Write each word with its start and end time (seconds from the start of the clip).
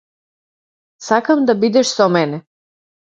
Сакам 1.07 1.39
да 1.47 1.55
бидеш 1.61 1.87
со 1.97 2.05
мене. 2.15 2.37